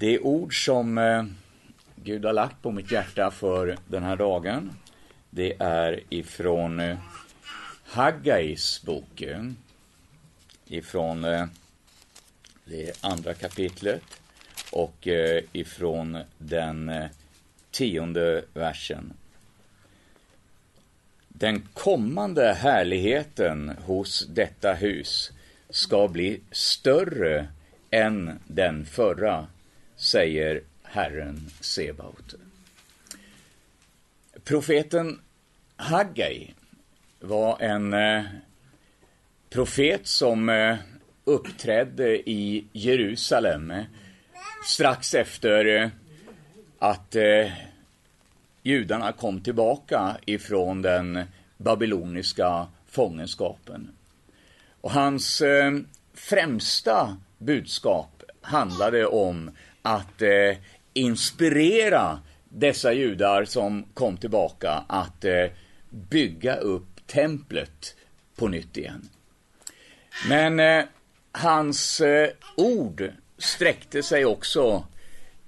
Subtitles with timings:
[0.00, 1.24] Det ord som eh,
[1.96, 4.72] Gud har lagt på mitt hjärta för den här dagen,
[5.30, 6.98] det är ifrån eh,
[7.84, 9.22] Haggais bok.
[9.22, 9.44] Eh,
[10.66, 11.22] ifrån
[12.64, 14.02] det andra kapitlet
[14.72, 15.08] och
[15.52, 16.92] ifrån den
[17.70, 19.12] tionde versen.
[21.28, 25.32] Den kommande härligheten hos detta hus
[25.70, 27.48] ska bli större
[27.90, 29.46] än den förra,
[29.98, 32.34] säger Herren Sebaot.
[34.44, 35.20] Profeten
[35.76, 36.54] Haggai
[37.20, 38.24] var en eh,
[39.50, 40.76] profet som eh,
[41.24, 43.84] uppträdde i Jerusalem eh,
[44.66, 45.88] strax efter eh,
[46.78, 47.52] att eh,
[48.62, 51.22] judarna kom tillbaka ifrån den
[51.56, 53.90] babyloniska fångenskapen.
[54.80, 55.72] Och hans eh,
[56.14, 59.50] främsta budskap handlade om
[59.88, 60.56] att eh,
[60.92, 65.46] inspirera dessa judar som kom tillbaka att eh,
[65.90, 67.96] bygga upp templet
[68.36, 69.08] på nytt igen.
[70.28, 70.84] Men eh,
[71.32, 74.86] hans eh, ord sträckte sig också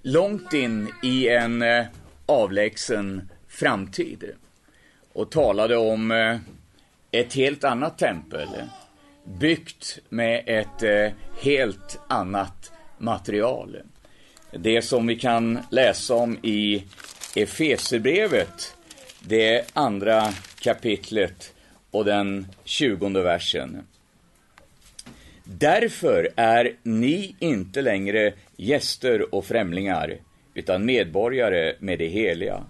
[0.03, 1.87] långt in i en eh,
[2.27, 4.33] avlägsen framtid
[5.13, 6.39] och talade om eh,
[7.11, 8.49] ett helt annat tempel
[9.25, 13.77] byggt med ett eh, helt annat material.
[14.53, 16.85] Det som vi kan läsa om i
[17.37, 18.77] Efeserbrevet,
[19.21, 20.29] det andra
[20.61, 21.55] kapitlet
[21.91, 23.83] och den tjugonde versen.
[25.45, 30.17] Därför är ni inte längre gäster och främlingar,
[30.55, 32.65] utan medborgare med det heliga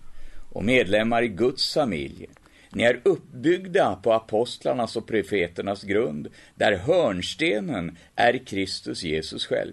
[0.53, 2.29] och medlemmar i Guds familj
[2.73, 9.73] ni är uppbyggda på apostlarnas och profeternas grund, där hörnstenen är Kristus Jesus själv.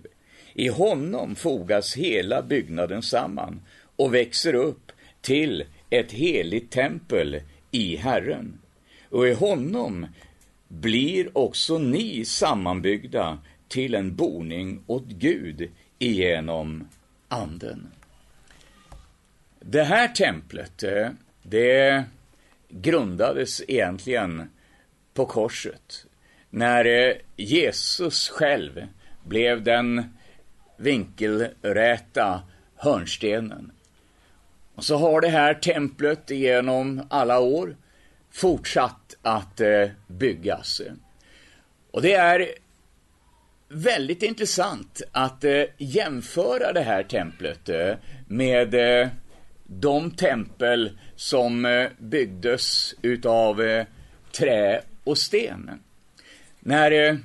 [0.59, 3.61] I honom fogas hela byggnaden samman
[3.95, 4.91] och växer upp
[5.21, 7.41] till ett heligt tempel
[7.71, 8.59] i Herren.
[9.09, 10.07] Och i honom
[10.67, 16.87] blir också ni sammanbyggda till en boning åt Gud igenom
[17.27, 17.91] Anden.
[19.59, 21.09] Det här templet, eh,
[21.43, 22.03] det
[22.69, 24.49] grundades egentligen
[25.13, 26.05] på korset.
[26.49, 28.87] När eh, Jesus själv
[29.23, 30.16] blev den
[30.77, 32.41] vinkelräta
[32.75, 33.71] hörnstenen.
[34.75, 37.75] Och så har det här templet genom alla år
[38.31, 40.81] fortsatt att eh, byggas.
[41.91, 42.47] Och det är
[43.69, 47.95] väldigt intressant att eh, jämföra det här templet eh,
[48.27, 48.75] med
[49.65, 53.83] de tempel som byggdes utav
[54.31, 55.71] trä och sten.
[56.59, 57.19] När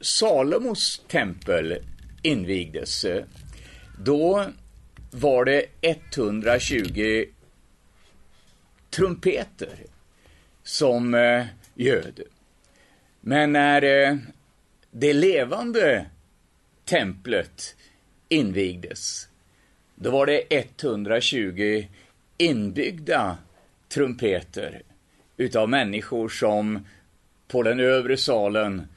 [0.00, 1.78] Salomos tempel
[2.22, 3.06] invigdes,
[3.98, 4.46] då
[5.10, 7.24] var det 120
[8.90, 9.76] trumpeter
[10.62, 12.20] som eh, ljöd.
[13.20, 14.16] Men när eh,
[14.90, 16.06] det levande
[16.84, 17.76] templet
[18.28, 19.28] invigdes,
[19.94, 21.84] då var det 120
[22.38, 23.38] inbyggda
[23.88, 24.82] trumpeter
[25.36, 26.86] utav människor som
[27.48, 28.88] på den övre salen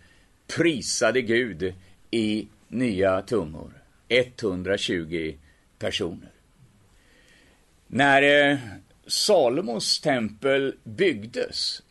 [0.56, 1.74] prisade Gud
[2.12, 3.74] i nya tungor.
[4.08, 5.36] 120
[5.80, 6.30] personer.
[7.88, 8.58] När eh,
[9.08, 11.84] Salomos tempel byggdes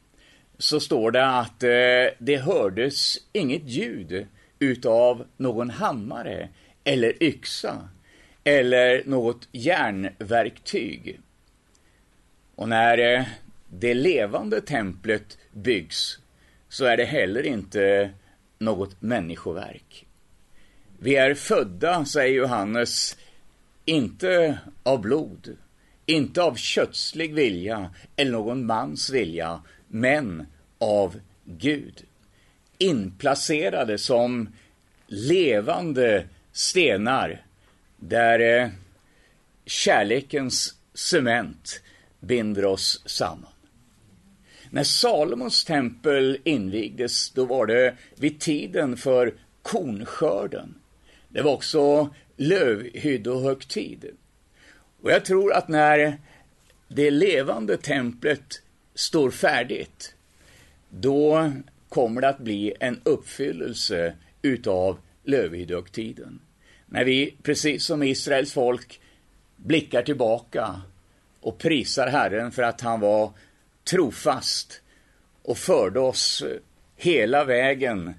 [0.58, 4.26] så står det att eh, det hördes inget ljud
[4.58, 6.48] utav någon hammare
[6.84, 7.88] eller yxa
[8.44, 11.20] eller något järnverktyg.
[12.54, 13.24] Och när eh,
[13.68, 16.18] det levande templet byggs
[16.68, 18.10] så är det heller inte
[18.58, 20.06] något människoverk.
[21.04, 23.16] Vi är födda, säger Johannes,
[23.84, 25.56] inte av blod,
[26.06, 30.46] inte av kötslig vilja eller någon mans vilja, men
[30.78, 32.02] av Gud.
[32.78, 34.48] Inplacerade som
[35.06, 37.44] levande stenar
[37.96, 38.68] där eh,
[39.66, 41.80] kärlekens cement
[42.20, 43.52] binder oss samman.
[44.70, 50.74] När Salomos tempel invigdes, då var det vid tiden för kornskörden.
[51.32, 54.04] Det var också lövhyddohögtid.
[55.02, 56.18] Och jag tror att när
[56.88, 58.62] det levande templet
[58.94, 60.14] står färdigt,
[60.88, 61.52] då
[61.88, 66.40] kommer det att bli en uppfyllelse utav lövhyddohögtiden.
[66.86, 69.00] När vi, precis som Israels folk,
[69.56, 70.80] blickar tillbaka
[71.40, 73.32] och prisar Herren för att han var
[73.84, 74.80] trofast
[75.42, 76.44] och förde oss
[76.96, 78.14] hela vägen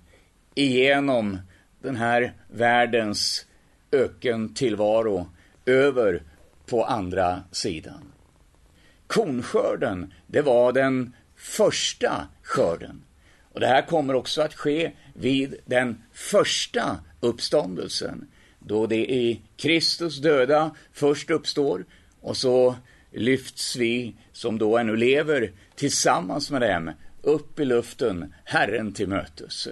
[0.56, 1.38] igenom
[1.84, 3.46] den här världens
[3.92, 5.28] ökentillvaro
[5.66, 6.24] över
[6.66, 8.12] på andra sidan.
[9.08, 13.04] Kornskörden, det var den första skörden.
[13.54, 18.28] Och det här kommer också att ske vid den första uppståndelsen,
[18.60, 21.86] då det i Kristus döda först uppstår
[22.22, 22.76] och så
[23.12, 26.92] lyfts vi som då ännu lever tillsammans med dem
[27.22, 29.68] upp i luften, Herren till mötes.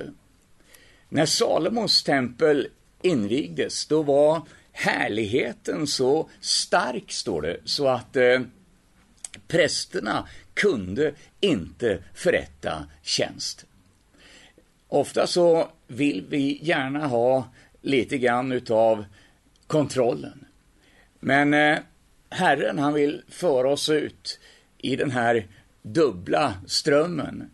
[1.14, 2.68] När Salomos tempel
[3.02, 4.42] invigdes, då var
[4.72, 8.42] härligheten så stark, står det, så att eh,
[9.48, 13.66] prästerna kunde inte förrätta tjänst.
[14.88, 17.50] Ofta så vill vi gärna ha
[17.82, 19.06] lite grann utav
[19.68, 20.46] kontrollen.
[21.20, 21.80] Men eh,
[22.30, 24.40] Herren han vill föra oss ut
[24.78, 25.48] i den här
[25.82, 27.52] dubbla strömmen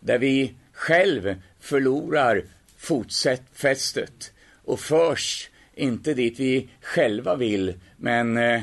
[0.00, 2.44] där vi själv förlorar
[2.76, 4.32] fotfästet
[4.64, 8.62] och förs inte dit vi själva vill, men eh,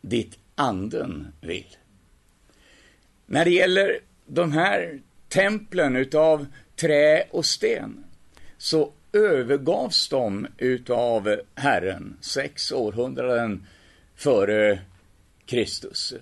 [0.00, 1.76] dit anden vill.
[3.26, 6.46] När det gäller de här templen utav
[6.76, 8.04] trä och sten
[8.58, 13.66] så övergavs de utav Herren sex århundraden
[14.14, 14.80] före
[15.46, 16.14] Kristus.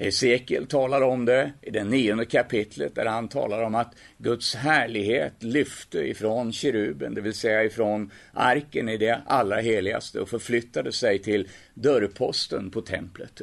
[0.00, 5.42] Hesekiel talar om det i det nionde kapitlet där han talar om att Guds härlighet
[5.42, 11.18] lyfte ifrån keruben, det vill säga ifrån arken i det allra heligaste och förflyttade sig
[11.18, 13.40] till dörrposten på templet.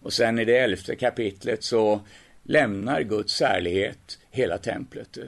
[0.00, 2.00] Och sen i det elfte kapitlet så
[2.42, 5.18] lämnar Guds härlighet hela templet.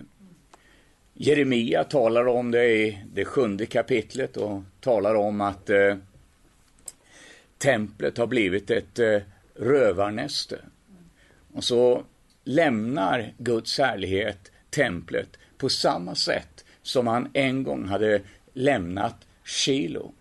[1.14, 5.96] Jeremia talar om det i det sjunde kapitlet och talar om att eh,
[7.58, 9.18] templet har blivit ett eh,
[9.58, 10.58] rövarnäste.
[11.54, 12.04] Och så
[12.44, 15.28] lämnar Guds härlighet templet
[15.58, 18.20] på samma sätt som han en gång hade
[18.52, 20.12] lämnat Shilo.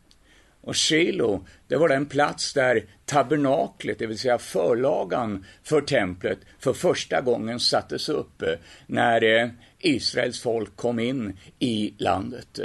[0.61, 6.73] Och Shilo, det var den plats där tabernaklet, det vill säga förlagan för templet, för
[6.73, 8.53] första gången sattes upp eh,
[8.87, 9.49] när eh,
[9.79, 12.59] Israels folk kom in i landet.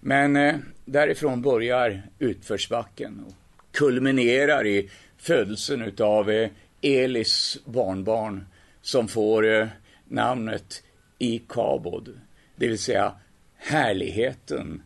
[0.00, 0.54] Men eh,
[0.84, 3.34] därifrån börjar utförsbacken och
[3.72, 4.90] kulminerar i
[5.26, 6.50] födelsen utav eh,
[6.82, 8.46] Elis barnbarn
[8.82, 9.68] som får eh,
[10.08, 10.82] namnet
[11.18, 12.20] Ikabod,
[12.56, 13.12] det vill säga
[13.56, 14.82] härligheten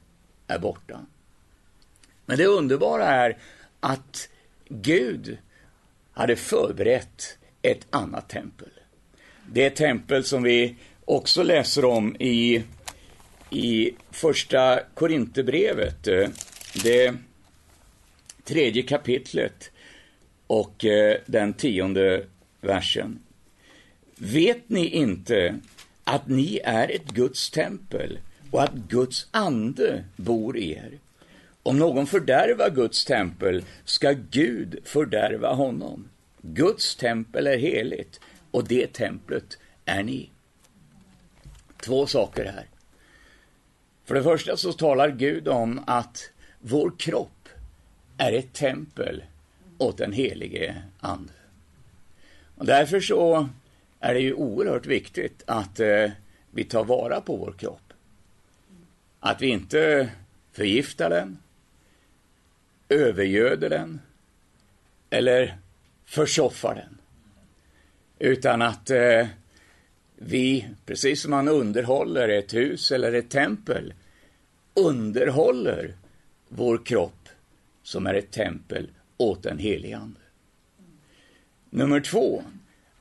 [0.47, 1.01] är borta.
[2.27, 3.39] Men det underbara är
[3.81, 4.29] att
[4.69, 5.39] Gud
[6.13, 8.71] hade förberett ett annat tempel.
[9.47, 12.65] Det tempel som vi också läser om i,
[13.51, 16.29] i första Korinthierbrevet, eh,
[16.83, 17.15] det
[18.45, 19.71] tredje kapitlet
[20.51, 22.27] och eh, den tionde
[22.61, 23.19] versen.
[24.17, 25.59] Vet ni inte
[26.05, 28.19] att ni är ett Guds tempel
[28.51, 30.99] och att Guds ande bor i er?
[31.63, 36.09] Om någon fördärvar Guds tempel ska Gud fördärva honom.
[36.43, 38.21] Guds tempel är heligt
[38.51, 40.31] och det templet är ni.
[41.81, 42.67] Två saker här.
[44.05, 46.31] För det första så talar Gud om att
[46.61, 47.49] vår kropp
[48.19, 49.23] är ett tempel
[49.81, 51.33] åt den helige Ande.
[52.57, 53.49] Och därför så
[54.01, 56.11] är det ju oerhört viktigt att eh,
[56.51, 57.93] vi tar vara på vår kropp.
[59.21, 60.11] Att vi inte
[60.53, 61.39] förgiftar den,
[62.89, 64.01] övergöder den
[65.11, 65.59] eller
[66.05, 66.99] försoffar den.
[68.19, 69.27] Utan att eh,
[70.17, 73.95] vi, precis som man underhåller ett hus eller ett tempel,
[74.75, 75.95] underhåller
[76.49, 77.29] vår kropp
[77.83, 78.89] som är ett tempel
[79.21, 80.21] åt den helige Ande.
[81.71, 82.45] Nummer två,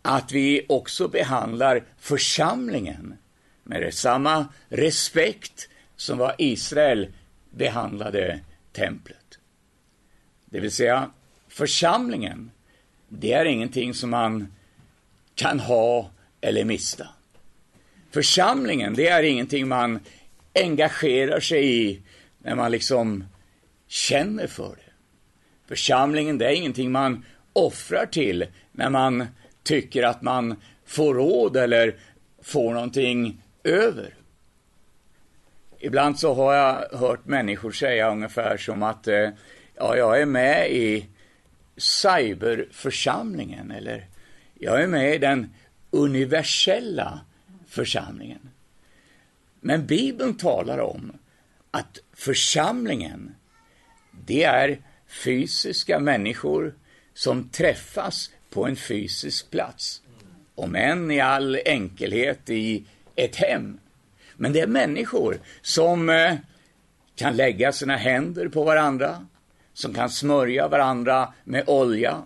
[0.02, 3.18] att vi också behandlar församlingen
[3.64, 7.14] med samma respekt som vad Israel
[7.50, 8.40] behandlade
[8.72, 9.40] templet.
[10.46, 11.12] Det vill säga,
[11.48, 12.52] församlingen,
[13.10, 14.54] det är ingenting som man
[15.36, 16.12] kan ha
[16.42, 17.08] eller mista.
[18.12, 20.00] Församlingen, det är ingenting man
[20.56, 22.02] engagerar sig i
[22.40, 23.24] när man liksom
[23.88, 24.89] känner för det.
[25.70, 29.26] Församlingen, det är ingenting man offrar till när man
[29.64, 31.96] tycker att man får råd eller
[32.42, 34.14] får någonting över.
[35.80, 39.30] Ibland så har jag hört människor säga ungefär som att eh,
[39.76, 41.08] ja, jag är med i
[41.78, 44.06] cyberförsamlingen eller
[44.54, 45.54] jag är med i den
[45.90, 47.20] universella
[47.68, 48.50] församlingen.
[49.60, 51.12] Men Bibeln talar om
[51.72, 53.36] att församlingen,
[54.12, 54.80] det är
[55.10, 56.74] fysiska människor
[57.14, 60.02] som träffas på en fysisk plats.
[60.56, 62.86] Om än i all enkelhet i
[63.16, 63.80] ett hem.
[64.36, 66.36] Men det är människor som eh,
[67.16, 69.26] kan lägga sina händer på varandra,
[69.74, 72.24] som kan smörja varandra med olja,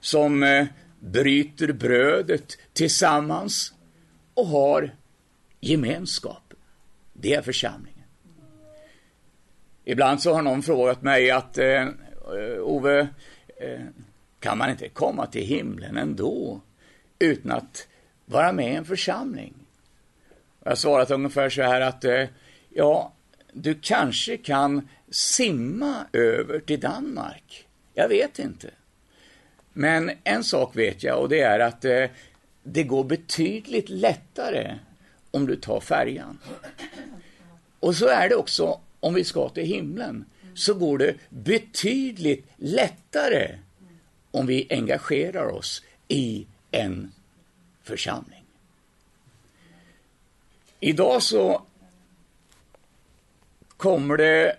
[0.00, 0.66] som eh,
[1.00, 3.74] bryter brödet tillsammans
[4.34, 4.94] och har
[5.60, 6.54] gemenskap.
[7.12, 8.04] Det är församlingen.
[9.84, 11.86] Ibland så har någon frågat mig att eh,
[12.38, 13.08] Eh, Ove,
[13.56, 13.80] eh,
[14.40, 16.60] kan man inte komma till himlen ändå
[17.18, 17.88] utan att
[18.24, 19.54] vara med i en församling?
[20.62, 22.24] Jag har svarat ungefär så här att eh,
[22.68, 23.12] ja,
[23.52, 27.66] du kanske kan simma över till Danmark.
[27.94, 28.70] Jag vet inte.
[29.72, 32.04] Men en sak vet jag och det är att eh,
[32.62, 34.78] det går betydligt lättare
[35.30, 36.38] om du tar färjan.
[37.80, 40.24] Och så är det också om vi ska till himlen.
[40.54, 43.58] Så går det betydligt lättare
[44.30, 47.12] om vi engagerar oss i en
[47.82, 48.44] församling.
[50.80, 51.62] Idag så
[53.76, 54.56] kommer det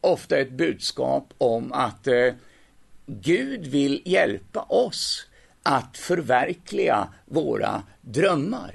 [0.00, 2.34] ofta ett budskap om att eh,
[3.06, 5.26] Gud vill hjälpa oss
[5.62, 8.74] att förverkliga våra drömmar.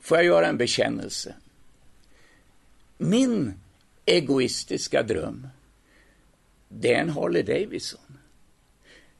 [0.00, 1.34] Får jag göra en bekännelse?
[2.98, 3.54] Min
[4.04, 5.48] egoistiska dröm,
[6.68, 8.18] det är en Harley Davidson.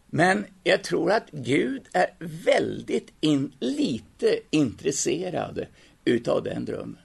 [0.07, 5.67] Men jag tror att Gud är väldigt in, lite intresserad
[6.05, 6.99] utav den drömmen.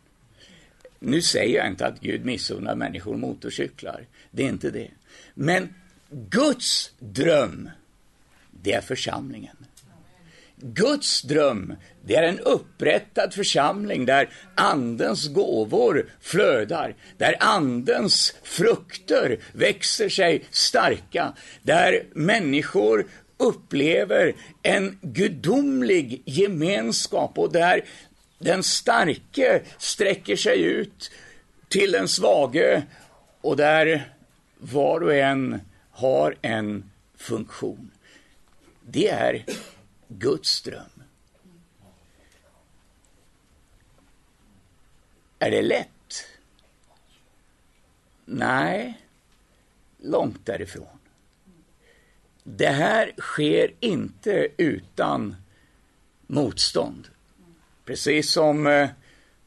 [1.00, 4.08] Nu säger jag inte att Gud missunnar människor motorcyklar.
[4.32, 4.92] Det är inte det.
[5.34, 5.74] Men
[6.10, 7.70] Guds dröm,
[8.52, 9.58] det är församlingen.
[10.62, 11.75] Guds dröm,
[12.06, 21.34] det är en upprättad församling där Andens gåvor flödar, där Andens frukter växer sig starka,
[21.62, 23.06] där människor
[23.38, 27.82] upplever en gudomlig gemenskap och där
[28.39, 31.12] den starke sträcker sig ut
[31.68, 32.84] till den svage
[33.42, 34.13] och där
[34.58, 35.62] var och en
[35.92, 37.92] har en funktion.
[38.86, 39.46] Det är
[40.10, 41.04] Guds dröm.
[45.39, 46.25] Är det lätt?
[48.25, 49.01] Nej,
[49.98, 51.00] långt därifrån.
[52.44, 55.36] Det här sker inte utan
[56.28, 57.08] motstånd.
[57.86, 58.89] Precis som eh,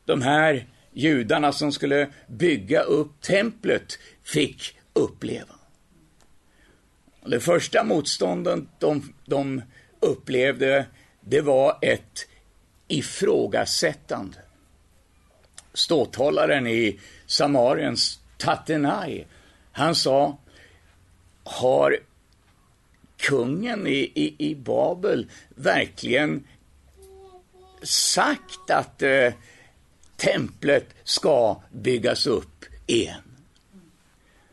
[0.05, 5.55] de här judarna som skulle bygga upp templet fick uppleva.
[7.27, 9.63] Det första motståndet de, de
[10.03, 10.87] upplevde,
[11.21, 12.27] det var ett
[12.89, 14.39] ifrågasättande.
[15.75, 19.25] Ståthållaren i Samariens Tatenai,
[19.73, 20.39] han sa,
[21.45, 21.99] har
[23.17, 26.47] kungen i, i, i Babel verkligen
[27.83, 29.33] sagt att eh,
[30.17, 33.23] templet ska byggas upp igen?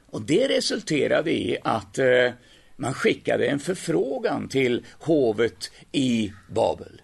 [0.05, 2.31] Och det resulterade i att eh,
[2.79, 7.01] man skickade en förfrågan till hovet i Babel.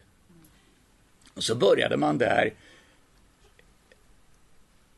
[1.33, 2.53] Och så började man där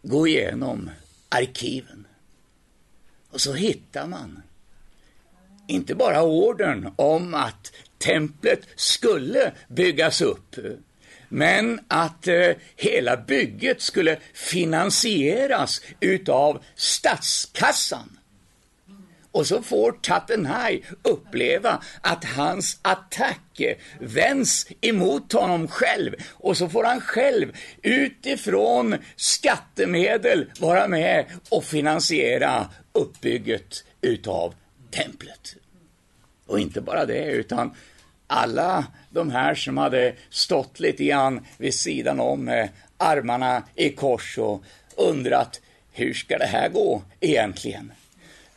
[0.02, 0.90] gå igenom
[1.30, 2.08] arkiven.
[3.30, 4.42] Och så hittar man
[5.68, 10.56] inte bara ordern om att templet skulle byggas upp,
[11.30, 18.17] men att eh, hela bygget skulle finansieras utav statskassan.
[19.38, 23.62] Och så får Tattenhaj uppleva att hans attack
[24.00, 26.15] vänds emot honom själv.
[26.34, 34.53] Och så får han själv utifrån skattemedel vara med och finansiera uppbygget utav
[34.91, 35.56] templet.
[36.48, 37.75] Och inte bara det, utan
[38.27, 44.38] alla de här som hade stått lite grann vid sidan om med armarna i kors
[44.38, 44.63] och
[44.96, 47.91] undrat hur ska det här gå egentligen?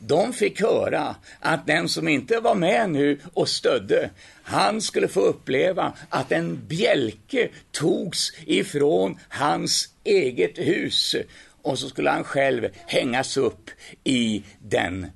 [0.00, 4.10] De fick höra att den som inte var med nu och stödde,
[4.42, 11.16] han skulle få uppleva att en bjälke togs ifrån hans eget hus
[11.62, 13.70] och så skulle han själv hängas upp
[14.04, 15.06] i den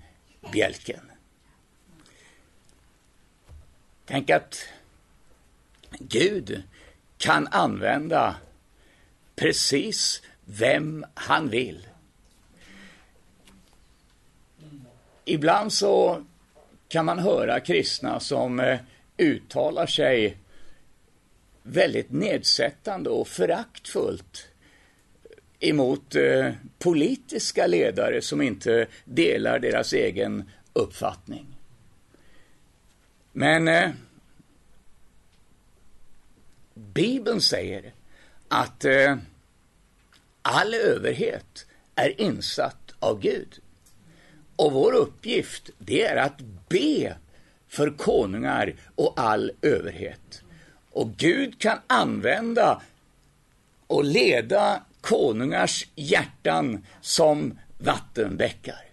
[0.52, 1.00] bjälken.
[4.06, 4.68] Tänk att
[5.98, 6.62] Gud
[7.18, 8.36] kan använda
[9.36, 11.86] precis vem han vill.
[15.24, 16.24] Ibland så
[16.88, 18.78] kan man höra kristna som eh,
[19.16, 20.36] uttalar sig
[21.62, 24.48] väldigt nedsättande och föraktfullt
[25.60, 31.46] emot eh, politiska ledare som inte delar deras egen uppfattning.
[33.32, 33.90] Men eh,
[36.74, 37.92] Bibeln säger
[38.48, 39.16] att eh,
[40.42, 43.60] all överhet är insatt av Gud.
[44.56, 47.16] Och vår uppgift, det är att be
[47.68, 50.42] för konungar och all överhet.
[50.90, 52.82] Och Gud kan använda
[53.86, 58.84] och leda konungars hjärtan som vattenbäckar.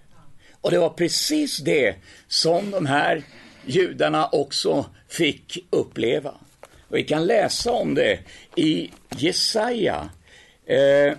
[0.61, 1.95] Och det var precis det
[2.27, 3.23] som de här
[3.65, 6.33] judarna också fick uppleva.
[6.87, 8.19] Och vi kan läsa om det
[8.55, 10.09] i Jesaja
[10.65, 11.17] eh,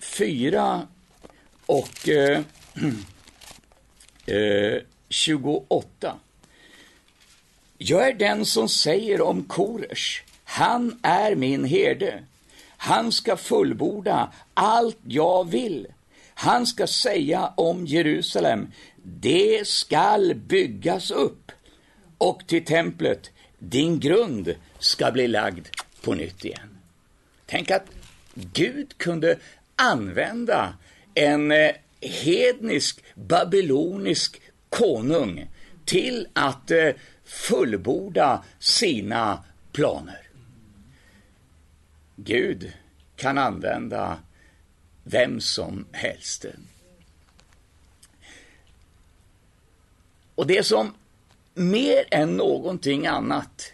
[0.00, 0.86] 44
[1.68, 2.40] och eh,
[4.26, 6.16] eh, 28.
[7.78, 12.22] Jag är den som säger om Koresh, han är min herde.
[12.76, 15.86] Han ska fullborda allt jag vill.
[16.34, 18.72] Han ska säga om Jerusalem,
[19.02, 21.52] det skall byggas upp.
[22.18, 25.66] Och till templet, din grund ska bli lagd
[26.02, 26.78] på nytt igen.
[27.46, 27.86] Tänk att
[28.34, 29.38] Gud kunde
[29.76, 30.74] använda
[31.18, 31.70] en eh,
[32.00, 35.50] hednisk, babylonisk konung
[35.84, 36.90] till att eh,
[37.24, 40.28] fullborda sina planer.
[42.16, 42.72] Gud
[43.16, 44.18] kan använda
[45.04, 46.44] vem som helst.
[50.34, 50.94] Och det som
[51.54, 53.72] mer än någonting annat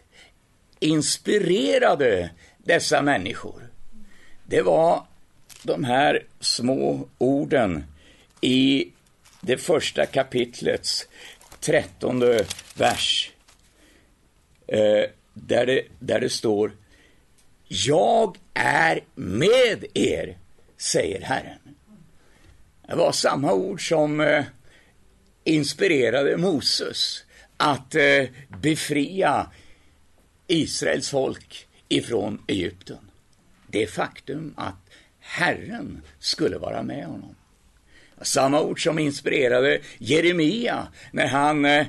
[0.78, 3.70] inspirerade dessa människor,
[4.46, 5.06] det var
[5.64, 7.84] de här små orden
[8.40, 8.92] i
[9.40, 11.08] det första kapitlets
[11.60, 12.44] trettonde
[12.76, 13.30] vers.
[14.66, 15.04] Eh,
[15.34, 16.72] där, det, där det står
[17.68, 20.38] Jag är med er,
[20.76, 21.58] säger Herren.
[22.88, 24.44] Det var samma ord som eh,
[25.44, 27.24] inspirerade Moses
[27.56, 28.24] att eh,
[28.60, 29.50] befria
[30.46, 33.10] Israels folk ifrån Egypten.
[33.66, 34.83] Det faktum att
[35.26, 37.34] Herren skulle vara med honom.
[38.22, 41.86] Samma ord som inspirerade Jeremia när han eh,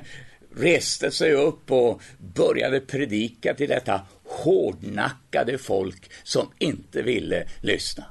[0.56, 8.04] reste sig upp och började predika till detta hårdnackade folk som inte ville lyssna.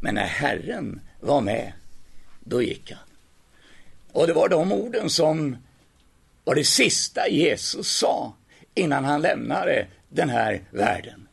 [0.00, 1.72] Men när Herren var med,
[2.40, 3.08] då gick han.
[4.12, 5.56] Och det var de orden som
[6.44, 8.34] var det sista Jesus sa
[8.74, 11.28] innan han lämnade den här världen.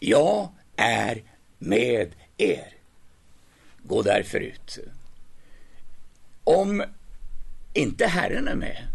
[0.00, 1.22] Jag är
[1.58, 2.72] med er.
[3.82, 4.78] Gå därför ut.
[6.44, 6.84] Om
[7.74, 8.86] inte Herren är med,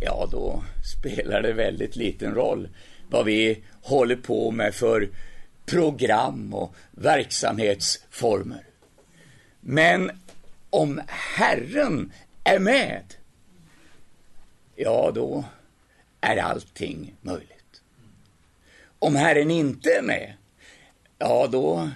[0.00, 0.64] ja då
[0.98, 2.68] spelar det väldigt liten roll
[3.10, 5.08] vad vi håller på med för
[5.66, 8.66] program och verksamhetsformer.
[9.60, 10.10] Men
[10.70, 12.12] om Herren
[12.44, 13.14] är med,
[14.76, 15.44] ja då
[16.20, 17.82] är allting möjligt.
[18.98, 20.32] Om Herren inte är med,
[21.18, 21.90] ja då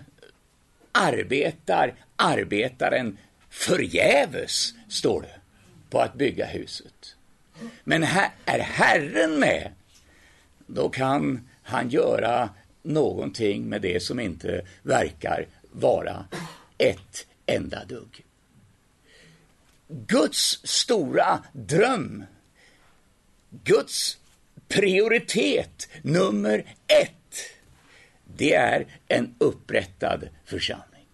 [0.93, 3.19] arbetar arbetaren
[3.51, 5.41] förgäves, står det,
[5.91, 7.17] på att bygga huset.
[7.85, 9.73] Men här är Herren med,
[10.67, 12.51] då kan han göra
[12.83, 16.25] någonting med det som inte verkar vara
[16.79, 18.25] ett enda dugg.
[19.89, 22.25] Guds stora dröm,
[23.65, 24.19] Guds
[24.69, 27.13] prioritet nummer ett,
[28.38, 31.07] det är en upprättad församling.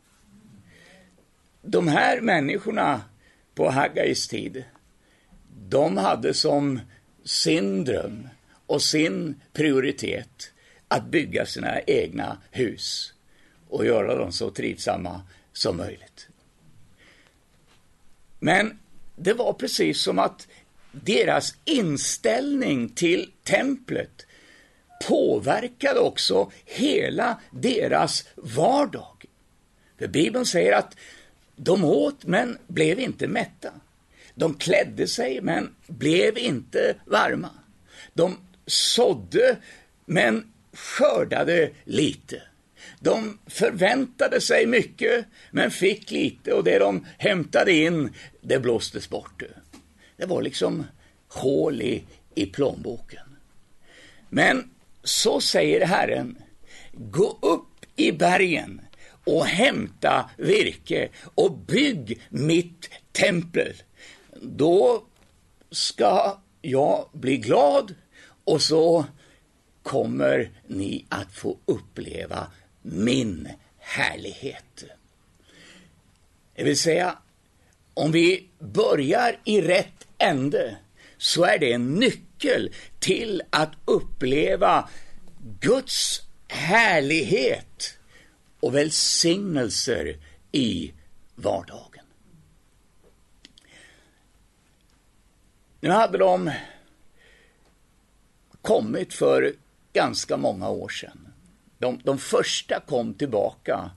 [1.63, 3.03] De här människorna
[3.55, 4.65] på Haggais tid,
[5.69, 6.81] de hade som
[7.25, 8.29] sin dröm
[8.67, 10.53] och sin prioritet
[10.89, 13.15] att bygga sina egna hus
[13.69, 16.29] och göra dem så trivsamma som möjligt.
[18.39, 18.79] Men
[19.17, 20.49] det var precis som att
[20.93, 24.27] deras inställning till templet
[25.07, 29.25] påverkade också hela deras vardag.
[29.99, 30.97] För Bibeln säger att
[31.57, 33.73] de åt men blev inte mätta.
[34.35, 37.51] De klädde sig men blev inte varma.
[38.13, 38.37] De
[38.67, 39.57] sådde
[40.07, 42.43] men skördade lite.
[43.01, 49.43] De förväntade sig mycket men fick lite och det de hämtade in, det blåstes bort.
[50.17, 50.87] Det var liksom
[51.29, 53.27] hål i, i plånboken.
[54.29, 54.74] Men
[55.05, 56.39] så säger Herren,
[56.93, 58.81] gå upp i bergen
[59.25, 63.73] och hämta virke och bygg mitt tempel.
[64.43, 65.05] Då
[65.71, 67.95] ska jag bli glad
[68.45, 69.05] och så
[69.83, 72.47] kommer ni att få uppleva
[72.83, 74.85] min härlighet.
[76.55, 77.19] Det vill säga,
[77.95, 80.77] om vi börjar i rätt ände
[81.19, 82.73] så är det en nyckel
[83.05, 84.89] till att uppleva
[85.61, 87.99] Guds härlighet
[88.61, 90.17] och välsignelser
[90.53, 90.93] i
[91.35, 92.05] vardagen.
[95.81, 96.51] Nu hade de
[98.63, 99.53] kommit för
[99.93, 101.29] ganska många år sedan.
[101.79, 103.91] De, de första kom tillbaka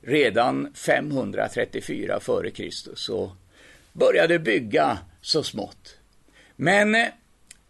[0.00, 3.12] redan 534 f.Kr.
[3.12, 3.30] och
[3.92, 5.98] började bygga så smått.
[6.56, 6.96] Men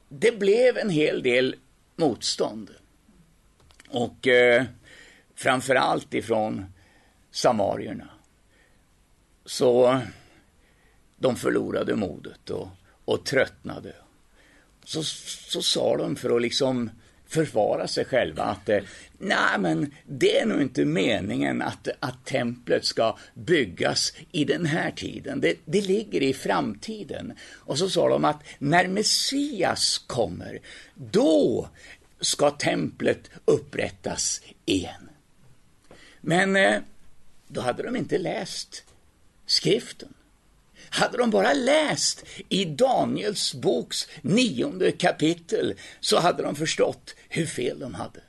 [0.09, 1.57] det blev en hel del
[1.97, 2.71] motstånd.
[3.88, 4.64] Och eh,
[5.35, 6.67] framförallt ifrån
[7.31, 8.09] samarierna.
[9.45, 10.01] Så
[11.17, 12.69] de förlorade modet och,
[13.05, 13.95] och tröttnade.
[14.85, 16.90] Så, så sa de för att liksom
[17.35, 18.83] försvara sig själva att eh,
[19.18, 24.90] nej men det är nog inte meningen att, att templet ska byggas i den här
[24.90, 25.40] tiden.
[25.40, 27.33] Det, det ligger i framtiden.
[27.53, 30.59] Och så sa de att när Messias kommer,
[30.94, 31.68] då
[32.20, 35.09] ska templet upprättas igen.
[36.20, 36.81] Men eh,
[37.49, 38.85] då hade de inte läst
[39.47, 40.14] skriften.
[40.95, 47.79] Hade de bara läst i Daniels boks nionde kapitel så hade de förstått hur fel
[47.79, 48.21] de hade.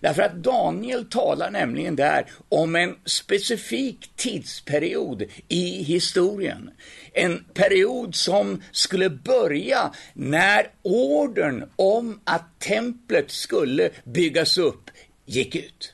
[0.00, 6.70] Därför att Daniel talar nämligen där om en specifik tidsperiod i historien.
[7.12, 14.90] En period som skulle börja när ordern om att templet skulle byggas upp
[15.24, 15.92] gick ut.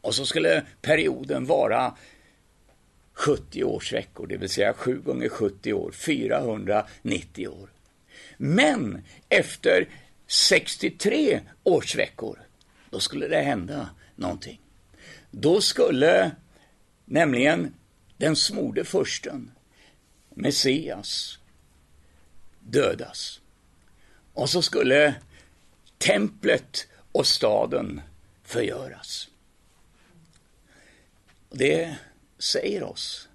[0.00, 1.94] Och så skulle perioden vara
[3.16, 7.70] 70 årsveckor, det vill säga 7 gånger 70 år, 490 år.
[8.36, 9.88] Men efter
[10.26, 12.38] 63 årsveckor,
[12.90, 14.60] då skulle det hända någonting.
[15.30, 16.30] Då skulle
[17.04, 17.74] nämligen
[18.16, 19.50] den smorde försten,
[20.34, 21.38] Messias,
[22.60, 23.40] dödas.
[24.32, 25.14] Och så skulle
[25.98, 28.00] templet och staden
[28.42, 29.28] förgöras.
[31.50, 31.96] Det
[32.38, 33.28] säger oss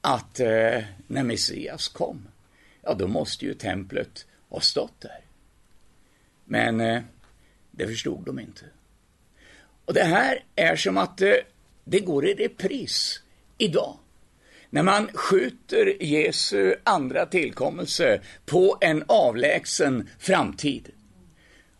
[0.00, 2.28] att eh, när Messias kom,
[2.82, 5.20] ja då måste ju templet ha stått där.
[6.44, 7.02] Men eh,
[7.70, 8.64] det förstod de inte.
[9.84, 11.32] Och det här är som att eh,
[11.84, 13.22] det går i repris
[13.58, 13.98] idag.
[14.70, 20.90] När man skjuter Jesu andra tillkommelse på en avlägsen framtid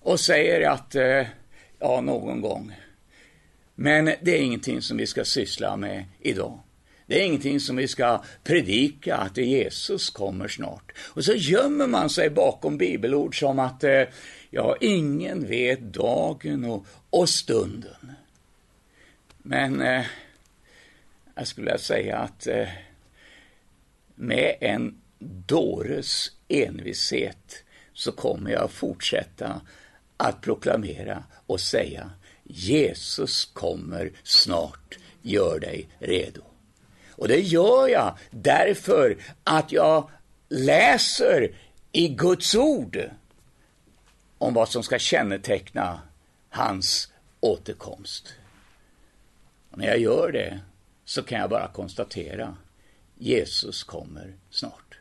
[0.00, 1.26] och säger att, eh,
[1.78, 2.74] ja, någon gång
[3.74, 6.60] men det är ingenting som vi ska syssla med idag.
[7.06, 10.92] Det är ingenting som vi ska predika, att Jesus kommer snart.
[10.98, 14.02] Och så gömmer man sig bakom bibelord som att, eh,
[14.50, 18.12] ja, ingen vet dagen och, och stunden.
[19.38, 20.04] Men eh,
[21.34, 22.68] jag skulle vilja säga att eh,
[24.14, 25.00] med en
[25.46, 29.60] dåres envishet så kommer jag fortsätta
[30.16, 32.10] att proklamera och säga
[32.44, 36.42] Jesus kommer snart, gör dig redo.
[37.10, 40.10] Och det gör jag därför att jag
[40.48, 41.54] läser
[41.92, 43.10] i Guds ord
[44.38, 46.00] om vad som ska känneteckna
[46.48, 48.34] hans återkomst.
[49.70, 50.60] Och när jag gör det
[51.04, 52.56] så kan jag bara konstatera
[53.18, 54.98] Jesus kommer snart.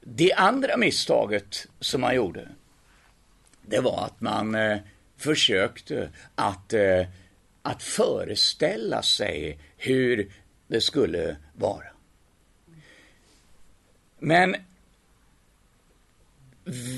[0.00, 2.48] Det andra misstaget som han gjorde
[3.70, 4.78] det var att man eh,
[5.16, 7.06] försökte att, eh,
[7.62, 10.32] att föreställa sig hur
[10.68, 11.86] det skulle vara.
[14.18, 14.56] Men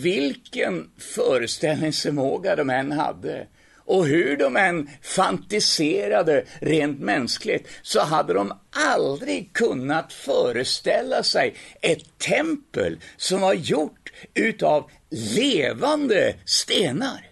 [0.02, 8.52] vilken föreställningsförmåga de än hade och hur de än fantiserade rent mänskligt så hade de
[8.70, 17.26] aldrig kunnat föreställa sig ett tempel som var gjort utav levande stenar.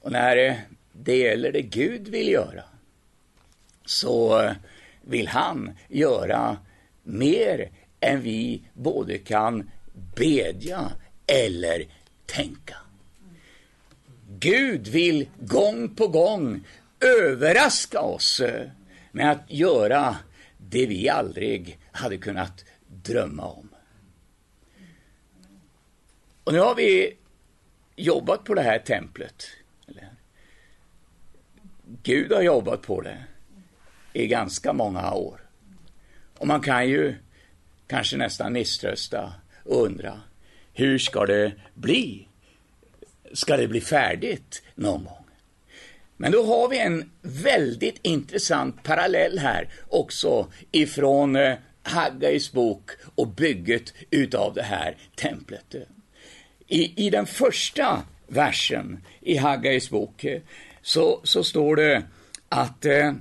[0.00, 0.60] Och när
[0.92, 2.64] det gäller det Gud vill göra
[3.84, 4.50] så
[5.02, 6.58] vill han göra
[7.02, 9.70] mer än vi både kan
[10.16, 10.92] bedja
[11.26, 11.84] eller
[12.26, 12.76] tänka.
[14.28, 16.64] Gud vill gång på gång
[17.00, 18.42] överraska oss
[19.12, 20.16] med att göra
[20.58, 23.68] det vi aldrig hade kunnat drömma om.
[26.46, 27.16] Och nu har vi
[27.96, 29.46] jobbat på det här templet.
[32.02, 33.24] Gud har jobbat på det
[34.12, 35.40] i ganska många år.
[36.38, 37.14] Och man kan ju
[37.86, 39.32] kanske nästan misströsta
[39.64, 40.20] och undra,
[40.72, 42.28] hur ska det bli?
[43.32, 45.24] Ska det bli färdigt någon gång?
[46.16, 53.28] Men då har vi en väldigt intressant parallell här också ifrån eh, Haggais bok och
[53.28, 55.74] bygget utav det här templet.
[56.68, 60.40] I, I den första versen i Haggais bok eh,
[60.82, 62.02] så, så står det
[62.48, 63.12] att eh,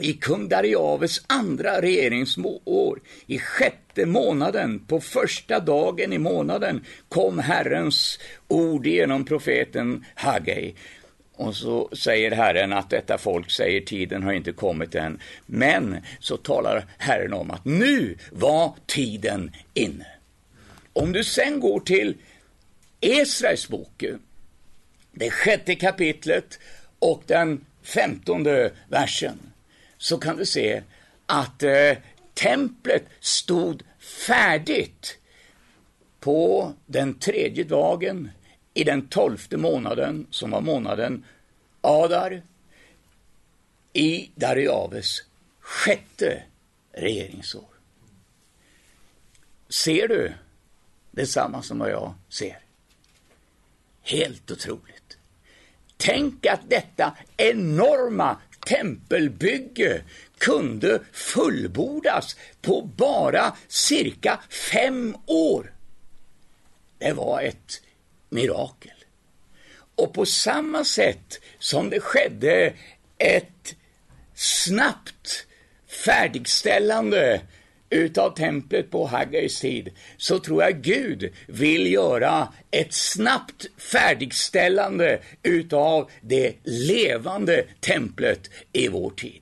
[0.00, 8.18] i kung Dariaves andra regeringsår, i sjätte månaden, på första dagen i månaden, kom Herrens
[8.48, 10.74] ord genom profeten Haggai.
[11.34, 15.20] Och så säger Herren att detta folk säger tiden har inte kommit än.
[15.46, 20.06] Men så talar Herren om att nu var tiden inne.
[20.92, 22.14] Om du sen går till
[23.00, 24.16] Esrais bok, eh,
[25.12, 26.58] det sjätte kapitlet
[26.98, 29.38] och den femtonde versen,
[29.98, 30.82] så kan du se
[31.26, 31.92] att eh,
[32.34, 35.18] templet stod färdigt
[36.20, 38.30] på den tredje dagen
[38.74, 41.24] i den tolfte månaden, som var månaden
[41.80, 42.42] Adar,
[43.92, 45.22] i Dariaves
[45.60, 46.42] sjätte
[46.92, 47.68] regeringsår.
[49.68, 50.32] Ser du
[51.10, 52.67] detsamma som vad jag ser?
[54.02, 55.18] Helt otroligt.
[55.96, 60.02] Tänk att detta enorma tempelbygge
[60.38, 64.40] kunde fullbordas på bara cirka
[64.72, 65.72] fem år.
[66.98, 67.82] Det var ett
[68.28, 69.04] mirakel.
[69.94, 72.74] Och på samma sätt som det skedde
[73.18, 73.76] ett
[74.34, 75.46] snabbt
[76.04, 77.40] färdigställande
[77.90, 86.10] utav templet på Haggais tid, så tror jag Gud vill göra ett snabbt färdigställande utav
[86.20, 89.40] det levande templet i vår tid.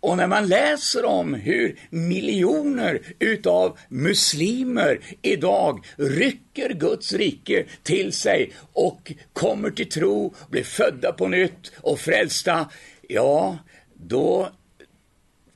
[0.00, 8.52] Och när man läser om hur miljoner utav muslimer idag rycker Guds rike till sig
[8.72, 12.70] och kommer till tro, blir födda på nytt och frälsta,
[13.08, 13.58] ja,
[13.94, 14.50] då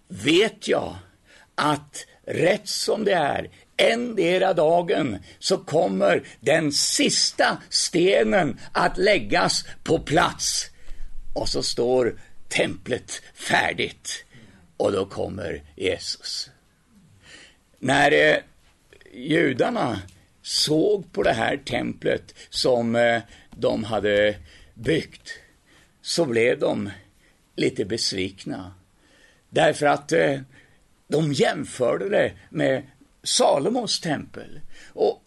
[0.09, 0.97] vet jag
[1.55, 9.99] att rätt som det är, endera dagen så kommer den sista stenen att läggas på
[9.99, 10.71] plats.
[11.35, 14.25] Och så står templet färdigt.
[14.77, 16.51] Och då kommer Jesus.
[17.79, 18.37] När eh,
[19.13, 20.03] judarna
[20.43, 24.37] såg på det här templet som eh, de hade
[24.75, 25.39] byggt
[26.03, 26.91] så blev de
[27.57, 28.75] lite besvikna.
[29.51, 30.41] Därför att eh,
[31.09, 32.83] de jämförde det med
[33.23, 34.61] Salomos tempel.
[34.93, 35.23] Och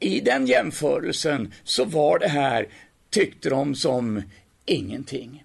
[0.00, 2.68] i den jämförelsen så var det här,
[3.10, 4.22] tyckte de, som
[4.66, 5.44] ingenting.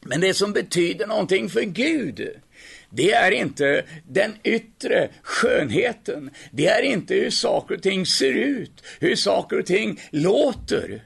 [0.00, 2.28] Men det som betyder någonting för Gud,
[2.90, 6.30] det är inte den yttre skönheten.
[6.50, 11.02] Det är inte hur saker och ting ser ut, hur saker och ting låter.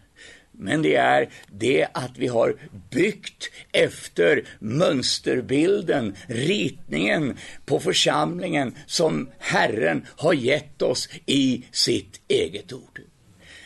[0.52, 2.56] Men det är det att vi har
[2.90, 7.36] byggt efter mönsterbilden, ritningen
[7.66, 13.00] på församlingen som Herren har gett oss i sitt eget ord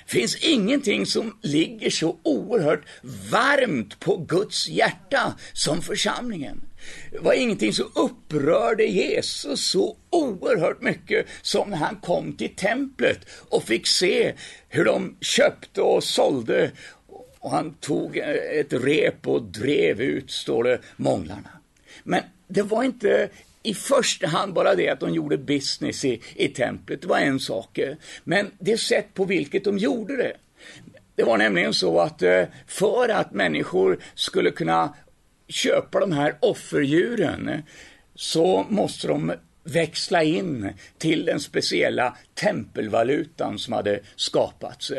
[0.07, 2.85] finns ingenting som ligger så oerhört
[3.31, 6.61] varmt på Guds hjärta som församlingen.
[7.20, 13.18] Var ingenting som upprörde Jesus så oerhört mycket som när han kom till templet
[13.49, 14.33] och fick se
[14.68, 16.70] hur de köpte och sålde
[17.46, 18.29] och han tog eh,
[18.61, 21.51] ett rep och drev ut, står det, månglarna.
[22.05, 23.29] Men det var inte
[23.62, 27.40] i första hand bara det att de gjorde business i, i templet, det var en
[27.40, 27.79] sak.
[28.25, 30.33] Men det sätt på vilket de gjorde det.
[31.14, 34.94] Det var nämligen så att eh, för att människor skulle kunna
[35.48, 37.62] köpa de här offerdjuren
[38.14, 39.32] så måste de
[39.64, 44.92] växla in till den speciella tempelvalutan som hade skapats.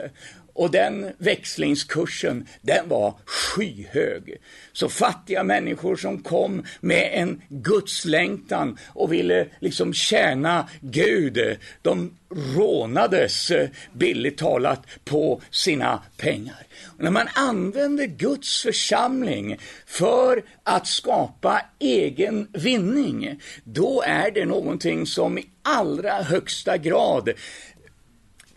[0.58, 4.38] Och den växlingskursen, den var skyhög.
[4.74, 12.18] Så fattiga människor som kom med en gudslängtan och ville liksom tjäna Gud, de
[12.56, 13.52] rånades
[13.94, 16.68] billigt talat på sina pengar.
[16.98, 25.06] Och när man använder Guds församling för att skapa egen vinning, då är det någonting
[25.06, 27.30] som i allra högsta grad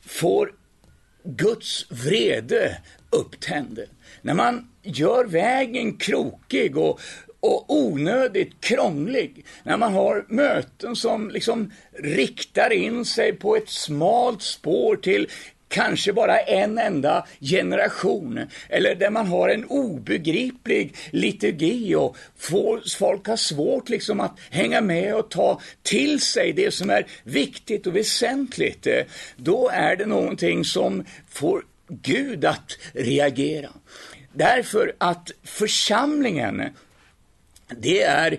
[0.07, 0.60] får
[1.25, 2.77] Guds vrede
[3.11, 3.87] upptände.
[4.23, 7.01] När man gör vägen krokig och,
[7.41, 14.43] och onödigt krånglig, när man har möten som liksom riktar in sig på ett smalt
[14.43, 15.29] spår till
[15.71, 22.17] kanske bara en enda generation, eller där man har en obegriplig liturgi och
[22.99, 27.87] folk har svårt liksom att hänga med och ta till sig det som är viktigt
[27.87, 29.03] och väsentligt, eh,
[29.37, 33.71] då är det någonting som får Gud att reagera.
[34.33, 36.63] Därför att församlingen,
[37.69, 38.39] det är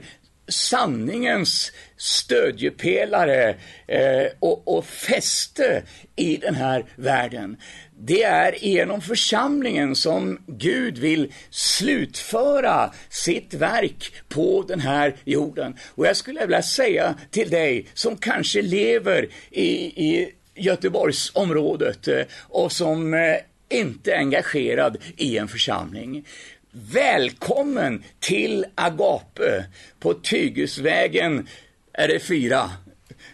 [0.52, 3.56] sanningens stödjepelare
[3.88, 5.84] eh, och, och fäste
[6.16, 7.58] i den här världen.
[8.00, 15.76] det är genom församlingen som Gud vill slutföra sitt verk på den här jorden.
[15.96, 19.66] Och jag skulle vilja säga till dig som kanske lever i,
[20.10, 23.38] i Göteborgsområdet eh, och som eh,
[23.70, 26.26] inte är engagerad i en församling.
[26.74, 29.66] Välkommen till Agape
[30.00, 31.48] på Tygusvägen
[31.94, 32.70] är det fyra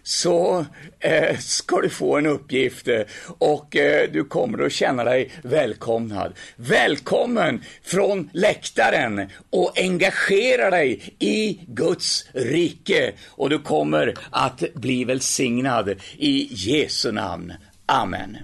[0.04, 0.66] så
[1.00, 3.02] eh, ska du få en uppgift eh,
[3.38, 6.34] och eh, du kommer att känna dig välkomnad.
[6.56, 15.90] Välkommen från läktaren och engagera dig i Guds rike och du kommer att bli välsignad
[16.18, 17.54] i Jesu namn.
[17.86, 18.38] Amen.